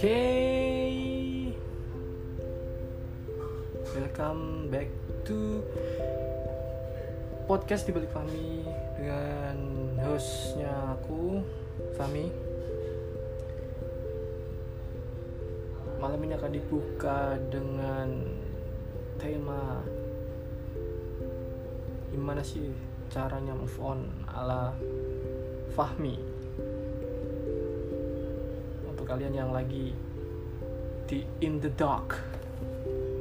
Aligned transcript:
Oke. 0.00 1.52
Welcome 3.92 4.72
back 4.72 4.88
to 5.28 5.60
podcast 7.44 7.84
di 7.84 7.92
balik 7.92 8.08
Fami 8.08 8.64
dengan 8.96 9.56
hostnya 10.00 10.96
aku 10.96 11.44
Fami. 12.00 12.32
Malam 16.00 16.20
ini 16.24 16.32
akan 16.32 16.52
dibuka 16.56 17.36
dengan 17.52 18.24
tema 19.20 19.84
gimana 22.08 22.40
sih 22.40 22.72
caranya 23.12 23.52
move 23.52 23.76
on 23.76 24.08
ala 24.32 24.72
Fahmi 25.76 26.39
kalian 29.10 29.34
yang 29.34 29.50
lagi 29.50 29.90
di 31.10 31.26
in 31.42 31.58
the 31.58 31.72
dark 31.74 32.22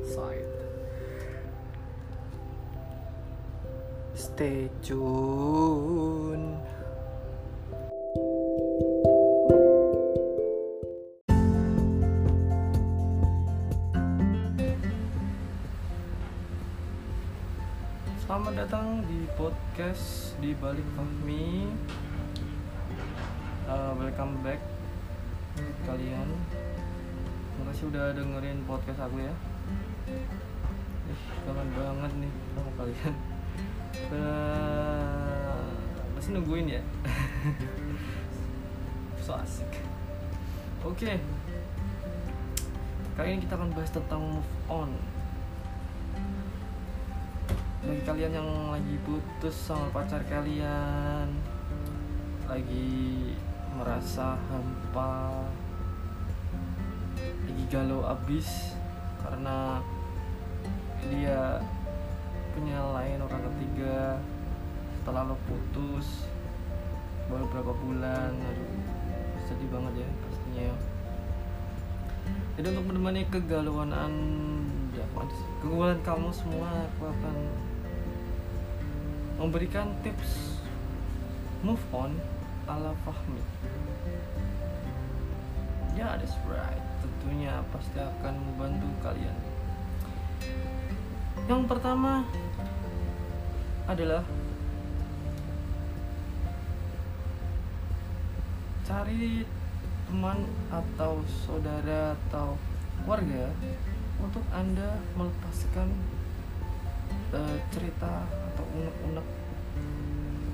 side. 0.06 0.46
Stay 4.14 4.70
tune 4.86 6.62
Selamat 18.30 18.54
datang 18.62 19.02
di 19.10 19.26
podcast 19.34 20.38
di 20.38 20.54
balik 20.54 20.86
Fahmi. 20.94 21.66
Uh, 23.66 23.98
welcome 23.98 24.38
back 24.46 24.62
kalian. 25.88 26.30
Makasih 27.60 27.92
udah 27.92 28.16
dengerin 28.16 28.64
podcast 28.64 29.00
aku 29.04 29.24
ya. 29.24 29.34
Ih, 31.10 31.22
kangen 31.46 31.70
banget 31.74 32.12
nih 32.24 32.32
sama 32.56 32.72
kalian. 32.80 33.14
Uh, 34.14 35.70
masih 36.18 36.30
nungguin 36.36 36.80
ya. 36.80 36.82
so 39.26 39.36
asik. 39.36 39.72
Oke. 40.86 41.20
Kali 43.20 43.36
ini 43.36 43.44
kita 43.44 43.60
akan 43.60 43.76
bahas 43.76 43.92
tentang 43.92 44.22
move 44.24 44.52
on 44.72 44.92
bagi 47.80 48.04
kalian 48.04 48.32
yang 48.36 48.50
lagi 48.76 48.96
putus 49.08 49.56
sama 49.56 49.88
pacar 49.96 50.20
kalian 50.28 51.32
lagi 52.44 53.34
merasa 53.80 54.36
hampa. 54.52 55.48
Lagi 57.20 57.64
galau 57.72 58.04
abis 58.04 58.76
karena 59.24 59.80
dia 61.08 61.64
punya 62.52 62.80
lain 63.00 63.24
orang 63.24 63.42
ketiga. 63.56 64.20
Setelah 65.00 65.32
lo 65.32 65.40
putus 65.48 66.28
baru 67.32 67.48
berapa 67.48 67.72
bulan 67.72 68.36
aduh 68.36 68.74
sedih 69.48 69.70
banget 69.72 70.04
ya 70.04 70.10
pastinya. 70.28 70.64
Ya 70.68 70.76
jadi 72.60 72.76
untuk 72.76 72.92
menemani 72.92 73.24
kegalauan 73.32 73.96
anda 73.96 75.04
kegalauan 75.64 75.96
kamu 76.04 76.28
semua 76.36 76.68
aku 76.92 77.08
akan 77.08 77.36
memberikan 79.40 79.96
tips 80.04 80.60
move 81.64 81.80
on 81.96 82.20
ala 82.70 82.94
Fahmi. 83.02 83.42
Ya, 85.98 86.14
that's 86.16 86.38
right. 86.46 86.84
Tentunya 87.02 87.66
pasti 87.74 87.98
akan 87.98 88.34
membantu 88.38 88.88
kalian. 89.02 89.38
Yang 91.50 91.64
pertama 91.66 92.24
adalah 93.90 94.22
cari 98.86 99.44
teman 100.06 100.46
atau 100.70 101.26
saudara 101.26 102.14
atau 102.14 102.54
keluarga 103.02 103.50
untuk 104.22 104.46
Anda 104.54 105.02
melepaskan 105.18 105.90
uh, 107.34 107.58
cerita 107.74 108.26
atau 108.30 108.66
unek-unek 108.78 109.28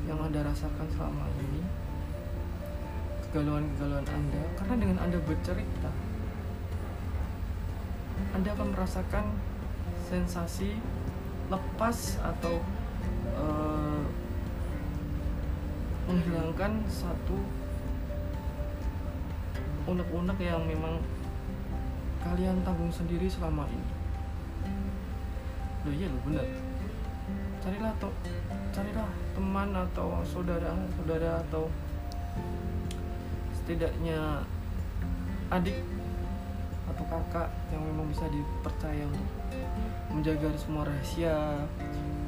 yang 0.06 0.22
anda 0.22 0.46
rasakan 0.46 0.88
selama 0.94 1.26
ini 1.42 1.55
kegalauan-kegalauan 3.36 4.08
anda. 4.08 4.42
Karena 4.56 4.76
dengan 4.80 4.98
anda 5.04 5.20
bercerita 5.20 5.92
anda 8.36 8.52
akan 8.52 8.72
merasakan 8.76 9.26
sensasi 10.08 10.80
lepas 11.48 12.20
atau 12.20 12.60
uh, 13.36 14.04
menghilangkan 16.08 16.84
satu 16.88 17.36
unek-unek 19.88 20.36
yang 20.40 20.64
memang 20.68 21.00
kalian 22.24 22.60
tanggung 22.68 22.92
sendiri 22.92 23.32
selama 23.32 23.68
ini. 23.72 23.92
Loh 25.88 25.94
iya 25.96 26.08
loh 26.12 26.22
bener. 26.28 26.48
Carilah 27.64 27.94
to 28.04 28.10
carilah 28.76 29.10
teman 29.32 29.70
atau 29.72 30.20
saudara 30.28 30.76
saudara 31.00 31.40
atau 31.48 31.72
setidaknya 33.66 34.46
adik 35.50 35.82
atau 36.86 37.02
kakak 37.10 37.50
yang 37.74 37.82
memang 37.82 38.06
bisa 38.14 38.30
dipercaya 38.30 39.10
untuk 39.10 39.26
menjaga 40.14 40.54
semua 40.54 40.86
rahasia 40.86 41.66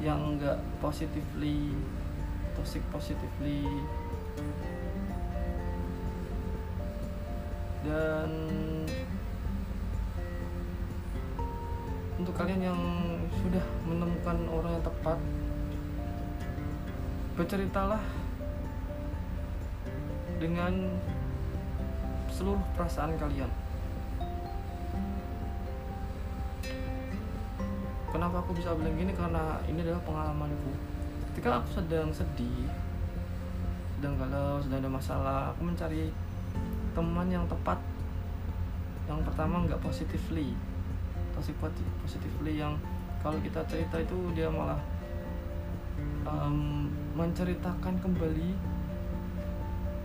yang 0.02 0.34
enggak 0.34 0.58
positively 0.82 1.78
toxic 2.58 2.82
positively. 2.90 3.70
Dan 7.86 8.30
untuk 12.18 12.34
kalian 12.34 12.66
yang 12.66 12.80
sudah 13.30 13.62
menemukan 13.86 14.38
orang 14.50 14.74
yang 14.74 14.82
tepat 14.90 15.18
berceritalah 17.38 18.02
dengan 20.42 20.98
seluruh 22.38 22.62
perasaan 22.78 23.18
kalian. 23.18 23.50
Kenapa 28.14 28.38
aku 28.38 28.54
bisa 28.54 28.70
bilang 28.78 28.94
gini? 28.94 29.10
Karena 29.10 29.58
ini 29.66 29.82
adalah 29.82 29.98
pengalamanku. 30.06 30.70
Ketika 31.34 31.58
aku 31.58 31.82
sedang 31.82 32.14
sedih 32.14 32.70
sedang 33.98 34.14
galau 34.14 34.62
sedang 34.62 34.78
ada 34.78 34.90
masalah 34.94 35.38
aku 35.50 35.66
mencari 35.66 36.14
teman 36.94 37.26
yang 37.26 37.42
tepat. 37.50 37.82
Yang 39.10 39.26
pertama 39.26 39.66
nggak 39.66 39.82
positively. 39.82 40.54
Positively 42.06 42.54
yang 42.62 42.78
kalau 43.18 43.42
kita 43.42 43.66
cerita 43.66 43.98
itu 43.98 44.14
dia 44.38 44.46
malah 44.46 44.78
um, 46.22 46.86
menceritakan 47.18 47.98
kembali. 47.98 48.54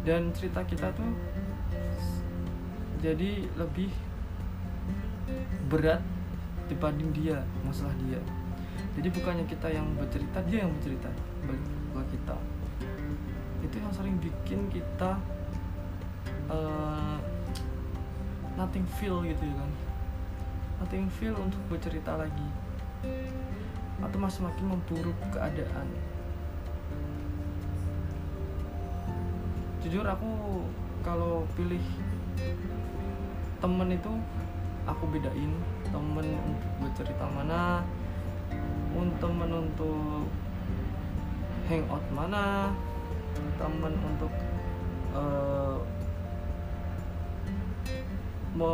Dan 0.04 0.34
cerita 0.36 0.60
kita 0.66 0.90
tuh 0.98 1.14
jadi 3.04 3.44
lebih 3.60 3.92
berat 5.68 6.00
dibanding 6.72 7.12
dia 7.12 7.44
masalah 7.68 7.92
dia. 8.08 8.20
Jadi 8.96 9.12
bukannya 9.12 9.44
kita 9.44 9.68
yang 9.68 9.84
bercerita 10.00 10.40
dia 10.48 10.64
yang 10.64 10.72
bercerita 10.80 11.12
balik 11.44 11.64
buat 11.92 12.08
kita. 12.08 12.36
Itu 13.60 13.76
yang 13.76 13.92
sering 13.92 14.16
bikin 14.24 14.72
kita 14.72 15.20
uh, 16.48 17.20
nothing 18.56 18.88
feel 18.96 19.20
gitu 19.28 19.44
ya 19.44 19.56
kan. 19.60 19.72
Nothing 20.80 21.12
feel 21.12 21.36
untuk 21.36 21.60
bercerita 21.68 22.16
lagi. 22.16 22.48
Atau 24.00 24.16
masih 24.16 24.48
semakin 24.48 24.80
memburuk 24.80 25.18
keadaan 25.36 25.92
jujur 29.84 30.08
aku 30.08 30.64
kalau 31.04 31.44
pilih 31.60 31.84
temen 33.60 33.92
itu 33.92 34.16
aku 34.88 35.04
bedain 35.12 35.52
temen 35.92 36.28
untuk 36.40 36.72
bercerita 36.80 37.28
mana 37.28 37.84
temen 39.20 39.52
untuk 39.52 40.24
hangout 41.68 42.06
mana 42.16 42.72
temen 43.60 43.94
untuk 44.00 44.34
uh, 45.12 45.80
me 48.56 48.74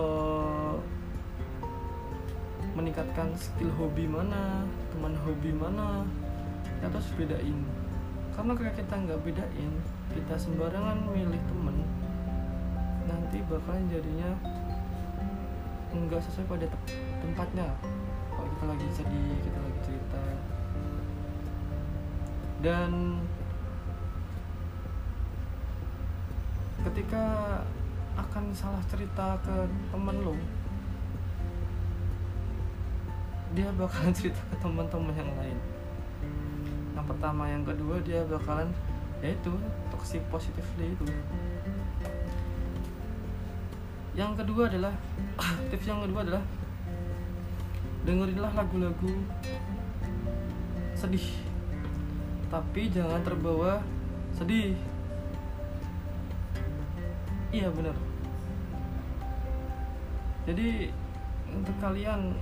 meningkatkan 2.78 3.34
skill 3.34 3.74
hobi 3.82 4.06
mana 4.06 4.62
teman 4.94 5.18
hobi 5.26 5.50
mana 5.58 6.06
kita 6.78 6.86
harus 6.94 7.10
bedain 7.18 7.58
karena 8.40 8.56
kalau 8.56 8.72
kita 8.72 8.96
nggak 9.04 9.20
bedain 9.28 9.74
kita 10.16 10.36
sembarangan 10.40 11.04
milih 11.12 11.44
temen 11.44 11.84
nanti 13.04 13.44
bakalan 13.52 13.84
jadinya 13.92 14.32
enggak 15.92 16.24
sesuai 16.24 16.48
pada 16.48 16.72
te- 16.72 17.04
tempatnya. 17.20 17.68
Kalau 18.32 18.48
kita 18.48 18.66
lagi 18.72 18.88
sedih 18.96 19.44
kita 19.44 19.60
lagi 19.60 19.80
cerita. 19.84 20.24
Dan 22.64 23.20
ketika 26.88 27.26
akan 28.16 28.56
salah 28.56 28.84
cerita 28.88 29.36
ke 29.44 29.68
temen 29.92 30.16
lo 30.24 30.40
dia 33.52 33.68
bakalan 33.76 34.16
cerita 34.24 34.40
ke 34.48 34.56
teman-teman 34.64 35.12
yang 35.12 35.28
lain 35.36 35.60
yang 37.00 37.08
pertama 37.08 37.48
yang 37.48 37.64
kedua 37.64 37.96
dia 38.04 38.28
bakalan 38.28 38.68
yaitu 39.24 39.56
toxic 39.88 40.20
positively 40.28 40.92
itu. 40.92 41.08
Yang 44.20 44.44
kedua 44.44 44.68
adalah 44.68 44.92
tips 45.72 45.88
yang 45.88 46.04
kedua 46.04 46.28
adalah 46.28 46.44
dengerinlah 48.04 48.52
lagu-lagu 48.52 49.16
sedih. 50.92 51.24
Tapi 52.52 52.92
jangan 52.92 53.24
terbawa 53.24 53.80
sedih. 54.36 54.76
Iya 57.56 57.72
benar. 57.72 57.96
Jadi 60.52 60.92
untuk 61.48 61.80
kalian 61.80 62.36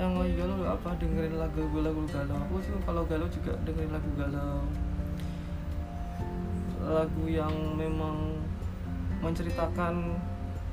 yang 0.00 0.16
lagi 0.16 0.32
galau 0.36 0.64
apa? 0.64 0.96
Dengerin 0.96 1.36
lagu-lagu 1.36 2.02
galau. 2.08 2.36
Aku 2.48 2.56
sih 2.64 2.72
kalau 2.84 3.04
galau 3.04 3.28
juga 3.28 3.52
dengerin 3.68 3.92
lagu 3.92 4.10
galau. 4.16 4.64
Lagu 6.82 7.24
yang 7.28 7.52
memang 7.76 8.40
menceritakan 9.22 10.18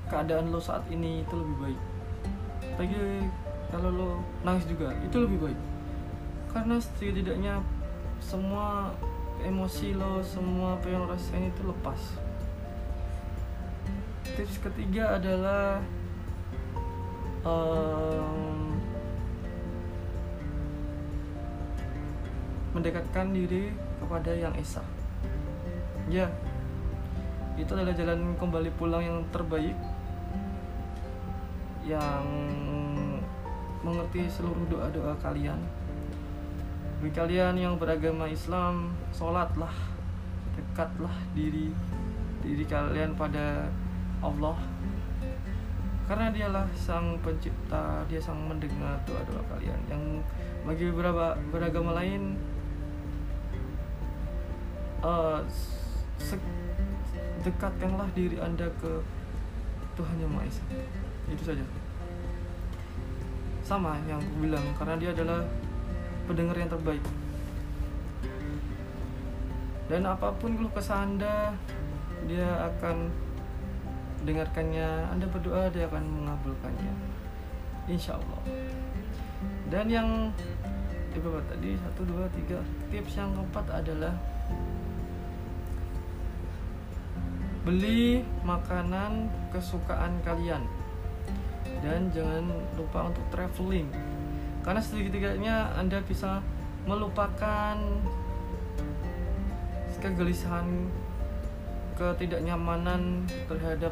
keadaan 0.10 0.50
lo 0.50 0.58
saat 0.58 0.82
ini 0.90 1.22
itu 1.22 1.34
lebih 1.38 1.56
baik. 1.62 1.82
Lagi 2.82 2.98
kalau 3.70 3.90
lo 3.94 4.10
nangis 4.42 4.66
juga 4.66 4.96
itu 5.04 5.18
lebih 5.22 5.52
baik. 5.52 5.60
Karena 6.50 6.82
setidaknya 6.82 7.62
semua 8.18 8.90
emosi 9.46 9.94
lo 9.96 10.20
semua 10.26 10.76
apa 10.80 10.88
yang 10.90 11.06
rasain 11.06 11.52
itu 11.52 11.62
lepas. 11.68 12.18
Tips 14.34 14.58
ketiga 14.64 15.20
adalah 15.20 15.84
um, 17.46 18.49
mendekatkan 22.74 23.34
diri 23.34 23.74
kepada 24.00 24.32
yang 24.34 24.54
esa. 24.58 24.86
Ya 26.10 26.30
itu 27.60 27.76
adalah 27.76 27.92
jalan 27.92 28.40
kembali 28.40 28.72
pulang 28.80 29.04
yang 29.04 29.20
terbaik 29.36 29.76
yang 31.84 32.24
mengerti 33.84 34.32
seluruh 34.32 34.64
doa-doa 34.72 35.12
kalian. 35.20 35.60
Bagi 37.00 37.12
kalian 37.16 37.56
yang 37.60 37.76
beragama 37.76 38.28
Islam 38.32 38.96
sholatlah 39.12 39.72
dekatlah 40.56 41.16
diri 41.36 41.72
diri 42.44 42.64
kalian 42.64 43.16
pada 43.16 43.68
Allah. 44.24 44.56
Karena 46.08 46.34
dialah 46.34 46.66
sang 46.74 47.20
pencipta 47.22 48.04
dia 48.08 48.20
sang 48.24 48.40
mendengar 48.48 49.00
doa-doa 49.04 49.44
kalian. 49.52 49.80
Yang 49.92 50.04
bagi 50.64 50.86
beberapa 50.92 51.36
beragama 51.52 51.96
lain 51.96 52.40
uh, 55.04 55.40
dekatkanlah 57.44 58.10
diri 58.12 58.38
anda 58.40 58.68
ke 58.84 59.00
Tuhan 59.96 60.16
yang 60.20 60.32
Maha 60.32 60.48
Esa. 60.48 60.64
Itu 61.32 61.44
saja. 61.44 61.64
Sama 63.64 64.00
yang 64.08 64.20
aku 64.20 64.34
bilang 64.44 64.66
karena 64.76 64.96
dia 65.00 65.10
adalah 65.16 65.44
pendengar 66.28 66.56
yang 66.58 66.72
terbaik. 66.72 67.04
Dan 69.90 70.06
apa 70.06 70.30
pun 70.38 70.54
keluh 70.54 70.70
kesah 70.72 71.02
anda 71.04 71.54
dia 72.30 72.48
akan 72.72 73.10
dengarkannya. 74.24 75.10
Anda 75.12 75.26
berdoa 75.28 75.72
dia 75.72 75.88
akan 75.90 76.04
mengabulkannya. 76.04 76.94
Insya 77.90 78.20
Allah. 78.20 78.42
Dan 79.70 79.86
yang 79.90 80.10
eh, 81.16 81.20
berapa 81.20 81.42
tadi 81.50 81.74
satu 81.78 82.02
dua 82.06 82.30
tiga 82.34 82.62
tips 82.94 83.18
yang 83.18 83.34
keempat 83.34 83.66
adalah 83.82 84.14
beli 87.64 88.24
makanan 88.44 89.28
kesukaan 89.52 90.20
kalian. 90.24 90.64
Dan 91.80 92.12
jangan 92.12 92.50
lupa 92.76 93.08
untuk 93.08 93.24
traveling. 93.32 93.88
Karena 94.64 94.82
setidaknya 94.84 95.56
anda 95.80 96.04
bisa 96.04 96.44
melupakan 96.84 97.76
kegelisahan 100.00 100.88
ketidaknyamanan 102.00 103.28
terhadap 103.52 103.92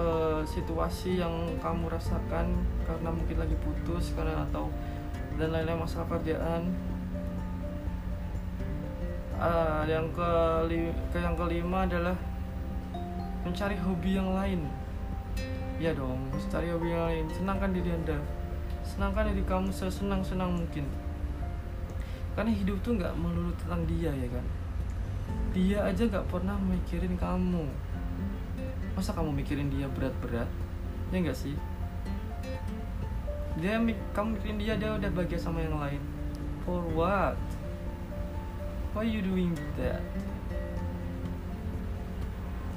uh, 0.00 0.40
situasi 0.48 1.20
yang 1.20 1.60
kamu 1.60 1.92
rasakan 1.92 2.64
karena 2.88 3.08
mungkin 3.12 3.36
lagi 3.36 3.56
putus 3.60 4.16
karena 4.16 4.48
atau 4.48 4.72
dan 5.36 5.52
lain-lain 5.52 5.84
masalah 5.84 6.08
kerjaan 6.16 6.72
uh, 9.42 9.82
yang 9.84 10.06
ke 10.14 10.30
yang 11.18 11.34
kelima 11.34 11.84
adalah 11.84 12.14
mencari 13.42 13.74
hobi 13.82 14.10
yang 14.14 14.30
lain. 14.30 14.60
Ya 15.82 15.90
dong 15.90 16.30
cari 16.46 16.70
hobi 16.70 16.94
yang 16.94 17.04
lain. 17.10 17.24
Senangkan 17.34 17.74
diri 17.74 17.90
anda. 17.90 18.18
Senangkan 18.86 19.34
diri 19.34 19.42
kamu 19.42 19.74
sesenang-senang 19.74 20.54
mungkin. 20.54 20.86
Karena 22.38 22.54
hidup 22.54 22.78
tuh 22.86 22.96
nggak 22.96 23.12
melulu 23.18 23.52
tentang 23.58 23.82
dia 23.90 24.14
ya 24.14 24.28
kan? 24.30 24.46
Dia 25.52 25.78
aja 25.90 26.02
nggak 26.06 26.26
pernah 26.30 26.56
mikirin 26.62 27.18
kamu. 27.18 27.66
Masa 28.94 29.10
kamu 29.12 29.34
mikirin 29.42 29.68
dia 29.74 29.90
berat-berat? 29.90 30.48
Ya 31.10 31.18
nggak 31.18 31.36
sih? 31.36 31.58
Dia 33.58 33.82
kamu 34.14 34.38
mikirin 34.38 34.58
dia 34.62 34.74
dia 34.78 34.96
udah 34.96 35.10
bahagia 35.12 35.36
sama 35.36 35.60
yang 35.60 35.76
lain. 35.76 36.00
For 36.62 36.78
what 36.94 37.34
why 38.92 39.02
you 39.02 39.24
doing 39.24 39.56
that 39.80 40.00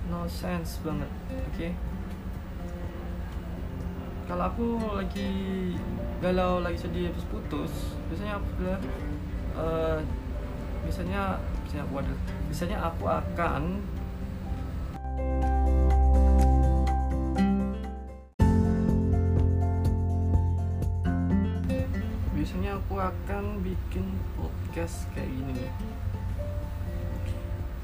no 0.07 0.23
sense 0.31 0.79
banget 0.79 1.11
oke 1.27 1.51
okay? 1.51 1.71
kalau 4.25 4.47
aku 4.47 4.67
lagi 4.95 5.29
galau 6.23 6.63
lagi 6.63 6.79
sedih 6.79 7.11
habis 7.11 7.27
putus 7.27 7.99
biasanya 8.07 8.39
aku 8.39 8.49
uh, 9.59 9.99
biasanya 10.87 11.37
biasanya 11.65 11.83
aku 11.83 11.93
biasanya 12.47 12.77
aku 12.79 13.03
akan 13.11 13.61
akan 23.05 23.61
bikin 23.61 24.05
podcast 24.33 25.05
kayak 25.13 25.29
gini 25.29 25.61
nih. 25.61 25.71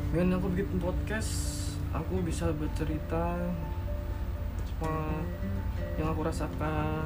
Dengan 0.10 0.42
aku 0.42 0.50
bikin 0.50 0.82
podcast 0.82 1.32
aku 1.94 2.26
bisa 2.26 2.50
bercerita 2.50 3.38
semua 4.66 5.22
yang 6.02 6.10
aku 6.10 6.26
rasakan 6.26 7.06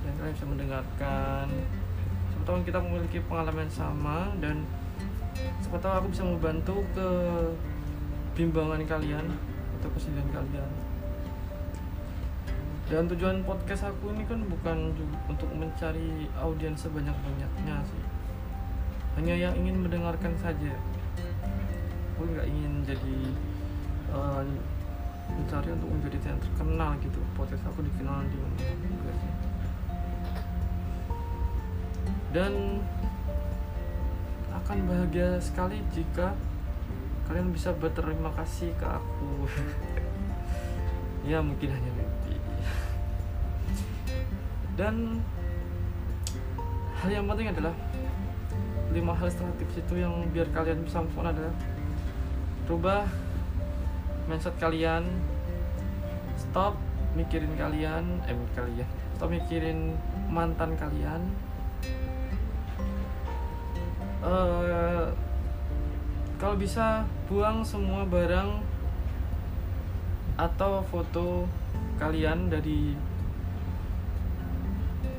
dan 0.00 0.12
kalian 0.16 0.32
bisa 0.32 0.46
mendengarkan. 0.48 1.46
Tahu 2.46 2.62
kita 2.62 2.78
memiliki 2.78 3.18
pengalaman 3.26 3.66
sama 3.66 4.30
dan 4.38 4.62
siapa 5.60 5.82
tahu 5.82 5.92
aku 5.92 6.06
bisa 6.14 6.22
membantu 6.22 6.78
ke 6.94 7.08
bimbangan 8.38 8.80
kalian 8.86 9.26
atau 9.76 9.90
kesedihan 9.92 10.30
kalian 10.30 10.85
dan 12.86 13.10
tujuan 13.10 13.42
podcast 13.42 13.90
aku 13.90 14.14
ini 14.14 14.22
kan 14.30 14.46
bukan 14.46 14.94
untuk 15.26 15.50
mencari 15.50 16.30
audiens 16.38 16.86
sebanyak-banyaknya 16.86 17.82
sih. 17.82 18.02
Hanya 19.18 19.34
yang 19.34 19.54
ingin 19.58 19.82
mendengarkan 19.82 20.30
saja. 20.38 20.70
Aku 22.14 22.30
nggak 22.30 22.46
ingin 22.46 22.86
jadi 22.86 23.18
uh, 24.14 24.46
mencari 25.34 25.74
untuk 25.74 25.90
menjadi 25.98 26.30
yang 26.30 26.38
terkenal 26.38 26.94
gitu. 27.02 27.18
Podcast 27.34 27.66
aku 27.66 27.82
dikenal 27.82 28.22
di 28.30 28.38
mana 28.38 28.58
sih. 29.18 29.34
Dan 32.30 32.52
akan 34.54 34.78
bahagia 34.86 35.42
sekali 35.42 35.82
jika 35.90 36.38
kalian 37.26 37.50
bisa 37.50 37.74
berterima 37.74 38.30
kasih 38.38 38.70
ke 38.78 38.86
aku. 38.86 39.30
Ya 41.26 41.42
mungkin 41.42 41.74
hanya 41.74 41.95
dan 44.76 45.24
hal 47.00 47.08
yang 47.10 47.24
penting 47.24 47.48
adalah 47.52 47.74
lima 48.92 49.12
hal 49.12 49.28
strategis 49.28 49.80
itu 49.80 50.00
yang 50.00 50.12
biar 50.32 50.48
kalian 50.52 50.84
bisa 50.84 51.00
move 51.04 51.20
adalah 51.20 51.52
rubah 52.68 53.04
mindset 54.28 54.56
kalian 54.56 55.04
stop 56.36 56.76
mikirin 57.16 57.52
kalian 57.56 58.20
eh 58.28 58.36
kalian 58.52 58.88
atau 59.16 59.32
mikirin 59.32 59.96
mantan 60.28 60.76
kalian. 60.76 61.32
Uh, 64.20 65.08
kalau 66.36 66.52
bisa 66.60 67.08
buang 67.24 67.64
semua 67.64 68.04
barang 68.04 68.60
atau 70.36 70.84
foto 70.92 71.48
kalian 71.96 72.52
dari 72.52 72.92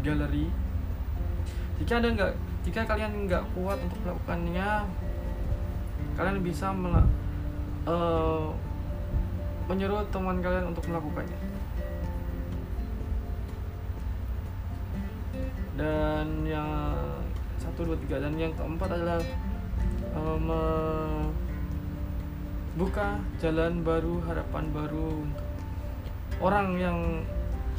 galeri. 0.01 0.47
Jika 1.77 2.01
ada 2.01 2.07
nggak 2.09 2.33
jika 2.67 2.81
kalian 2.83 3.29
nggak 3.29 3.43
kuat 3.55 3.79
untuk 3.79 3.99
melakukannya 4.03 4.83
kalian 6.17 6.41
bisa 6.41 6.73
uh, 7.85 8.49
menyuruh 9.69 10.01
teman 10.09 10.41
kalian 10.41 10.73
untuk 10.73 10.83
melakukannya. 10.89 11.39
Dan 15.77 16.41
yang 16.49 16.97
satu 17.61 17.85
dua 17.85 17.97
tiga 18.01 18.17
dan 18.17 18.33
yang 18.41 18.49
keempat 18.57 18.89
adalah 18.89 19.21
um, 20.17 20.49
buka 22.77 23.21
jalan 23.37 23.85
baru 23.85 24.17
harapan 24.25 24.65
baru 24.73 25.21
untuk 25.21 25.47
orang 26.41 26.67
yang 26.77 26.97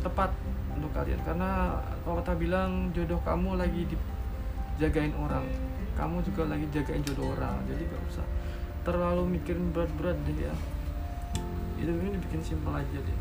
tepat 0.08 0.32
untuk 0.72 0.90
kalian. 0.96 1.20
Karena 1.22 1.76
kalau 2.02 2.24
kita 2.24 2.34
bilang 2.40 2.88
jodoh 2.96 3.20
kamu 3.22 3.60
lagi 3.60 3.84
dijagain 3.84 5.12
orang 5.14 5.44
kamu 5.98 6.22
juga 6.22 6.46
lagi 6.46 6.66
jagain 6.70 7.02
jodoh 7.02 7.34
orang. 7.34 7.58
Jadi 7.66 7.82
gak 7.90 8.02
usah 8.06 8.26
terlalu 8.86 9.36
mikirin 9.36 9.74
berat-berat 9.74 10.14
deh 10.24 10.46
ya. 10.46 10.54
Itu 11.82 11.90
ini 11.90 12.14
dibikin 12.14 12.40
simpel 12.46 12.78
aja 12.78 12.98
deh. 13.02 13.18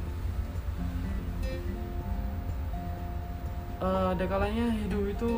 Uh, 3.78 4.14
ada 4.14 4.26
kalanya 4.26 4.74
hidup 4.74 5.06
itu 5.06 5.32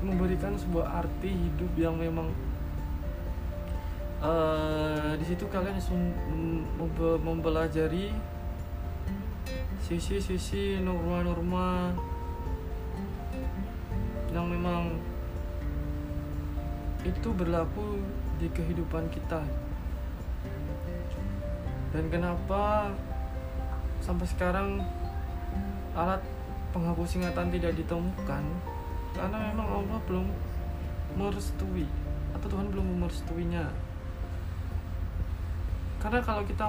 memberikan 0.00 0.56
sebuah 0.56 1.04
arti 1.04 1.28
hidup 1.28 1.72
yang 1.76 1.94
memang 1.96 2.32
uh, 4.24 5.12
di 5.16 5.24
situ 5.28 5.44
kalian 5.52 5.76
mempelajari 7.20 8.16
sisi-sisi 9.82 10.78
norma-norma 10.78 11.90
yang 14.30 14.46
memang 14.46 14.94
itu 17.02 17.28
berlaku 17.34 17.98
di 18.38 18.46
kehidupan 18.54 19.10
kita. 19.10 19.42
Dan 21.92 22.08
kenapa 22.08 22.94
sampai 24.00 24.26
sekarang 24.30 24.80
alat 25.92 26.22
penghapus 26.70 27.18
ingatan 27.18 27.50
tidak 27.52 27.74
ditemukan? 27.76 28.42
Karena 29.12 29.36
memang 29.52 29.68
Allah 29.82 29.98
belum 30.08 30.26
merestui 31.18 31.84
atau 32.32 32.46
Tuhan 32.48 32.72
belum 32.72 33.04
merestuinya 33.04 33.92
karena 36.02 36.18
kalau 36.18 36.42
kita 36.42 36.66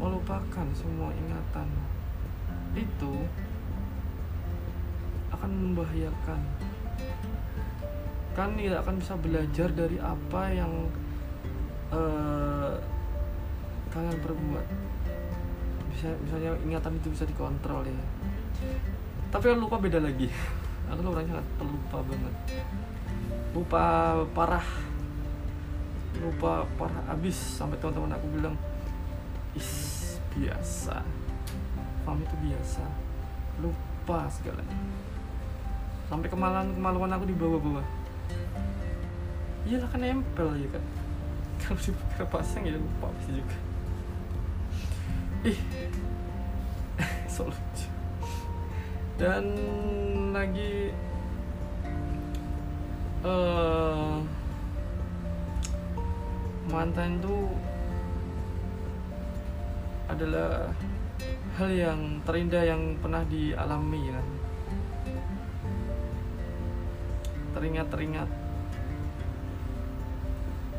melupakan 0.00 0.66
semua 0.72 1.12
ingatan 1.12 1.68
itu 2.76 3.14
akan 5.32 5.50
membahayakan. 5.50 6.40
Kan 8.32 8.56
tidak 8.56 8.80
akan 8.84 8.96
bisa 8.96 9.14
belajar 9.20 9.68
dari 9.76 10.00
apa 10.00 10.42
yang 10.48 10.72
uh, 11.92 12.72
kalian 13.92 14.16
perbuat 14.24 14.66
bisa 15.92 16.08
misalnya 16.24 16.56
ingatan 16.64 16.96
itu 16.96 17.12
bisa 17.12 17.24
dikontrol 17.28 17.84
ya. 17.84 18.04
Tapi 19.28 19.44
kan 19.52 19.58
lupa 19.60 19.76
beda 19.76 20.00
lagi. 20.00 20.32
Aku 20.92 21.00
orangnya 21.04 21.40
sangat 21.40 21.46
banget. 21.92 22.34
Lupa 23.52 23.84
parah. 24.32 24.68
Lupa 26.20 26.64
parah. 26.80 27.02
Abis 27.12 27.36
sampai 27.36 27.76
teman-teman 27.80 28.16
aku 28.16 28.26
bilang 28.32 28.56
is 29.52 29.68
biasa 30.32 31.04
paham 32.02 32.20
itu 32.22 32.36
biasa. 32.38 32.84
Lupa 33.62 34.26
segalanya. 34.28 34.78
Sampai 36.10 36.28
kemaluan 36.28 36.68
kemaluan 36.76 37.10
aku 37.14 37.24
di 37.24 37.36
bawah-bawah. 37.36 37.86
Iyalah 39.62 39.88
kan 39.88 40.02
nempel 40.02 40.58
ya 40.58 40.68
kan 40.74 40.84
kalau 41.62 41.78
dipikir 41.78 42.26
pasang 42.26 42.62
ya 42.66 42.74
lupa 42.74 43.06
pasti 43.14 43.32
juga. 43.38 43.56
Ih. 45.46 45.60
So 47.32 47.48
lucu. 47.48 47.88
Dan 49.16 49.44
lagi 50.36 50.92
uh, 53.24 54.20
mantan 56.68 57.22
itu 57.22 57.38
adalah 60.12 60.68
hal 61.58 61.68
yang 61.68 62.00
terindah 62.24 62.64
yang 62.64 62.96
pernah 63.00 63.22
dialami 63.28 64.02
kan 64.08 64.26
teringat-teringat. 67.52 68.28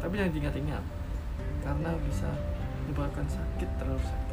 Tapi 0.02 0.14
jangan 0.20 0.34
diingat-ingat 0.34 0.84
karena 1.64 1.92
bisa 2.04 2.28
menyebabkan 2.84 3.24
sakit 3.30 3.70
terlalu 3.80 4.04
sakit 4.04 4.24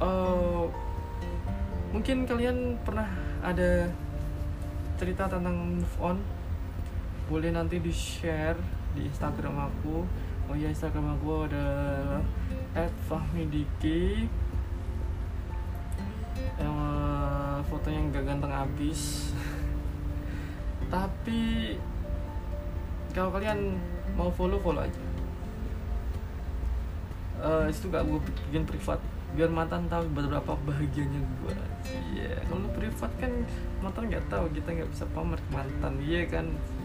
uh, 0.00 0.68
mungkin 1.92 2.28
kalian 2.28 2.76
pernah 2.84 3.08
ada 3.40 3.88
cerita 4.96 5.28
tentang 5.28 5.80
move 5.80 5.96
on? 6.00 6.18
Boleh 7.26 7.50
nanti 7.50 7.82
di 7.82 7.90
share 7.90 8.56
di 8.96 9.04
Instagram 9.10 9.68
aku 9.68 10.06
oh 10.46 10.54
ya 10.54 10.70
Instagram 10.70 11.18
aku 11.18 11.50
ada 11.50 11.66
@fahmidiki 13.10 14.30
yang 16.56 16.76
uh, 16.76 17.58
fotonya 17.66 18.00
nggak 18.12 18.24
ganteng 18.24 18.52
abis. 18.52 19.32
Tapi 20.92 21.74
kalau 23.12 23.32
kalian 23.32 23.80
mau 24.14 24.30
follow 24.32 24.60
follow 24.60 24.84
aja. 24.84 25.02
Uh, 27.36 27.68
itu 27.68 27.92
gak 27.92 28.04
gue 28.08 28.20
bikin 28.48 28.64
privat. 28.64 29.00
Biar 29.36 29.52
mantan 29.52 29.84
tahu 29.92 30.08
berapa 30.16 30.56
bahagianya 30.64 31.20
gue 31.20 31.56
iya 32.16 32.32
yeah. 32.32 32.38
kalau 32.48 32.66
privat 32.72 33.12
kan 33.20 33.30
mantan 33.84 34.08
nggak 34.08 34.26
tahu 34.32 34.48
kita 34.50 34.68
nggak 34.72 34.90
bisa 34.90 35.04
pamer 35.12 35.38
ke 35.38 35.50
mantan. 35.52 35.92
Iya 36.00 36.22
kan? 36.30 36.46
iya 36.48 36.56
yeah. 36.56 36.75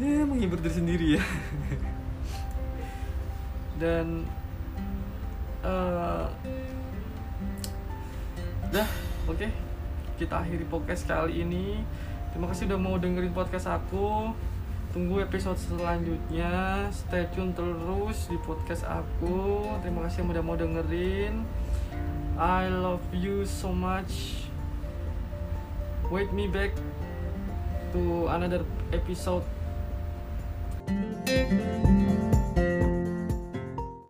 Ya 0.00 0.24
menghibur 0.24 0.60
diri 0.60 0.74
sendiri 0.74 1.06
ya. 1.16 1.24
Dan 3.76 4.24
uh, 5.64 6.28
dah 8.72 8.88
oke. 9.28 9.36
Okay. 9.36 9.50
kita 10.16 10.40
akhiri 10.40 10.64
podcast 10.64 11.04
kali 11.04 11.44
ini. 11.44 11.84
Terima 12.32 12.48
kasih 12.48 12.72
udah 12.72 12.80
mau 12.80 12.96
dengerin 12.96 13.36
podcast 13.36 13.68
aku. 13.68 14.32
Tunggu 14.96 15.20
episode 15.20 15.60
selanjutnya. 15.60 16.88
Stay 16.88 17.28
tune 17.36 17.52
terus 17.52 18.32
di 18.32 18.40
podcast 18.40 18.88
aku. 18.88 19.68
Terima 19.84 20.08
kasih 20.08 20.24
yang 20.24 20.32
udah 20.32 20.44
mau 20.44 20.56
dengerin. 20.56 21.44
I 22.40 22.68
love 22.72 23.04
you 23.12 23.44
so 23.44 23.72
much. 23.76 24.44
Wait 26.08 26.32
me 26.32 26.48
back 26.48 26.72
to 27.96 28.28
another 28.28 28.64
episode 28.92 29.42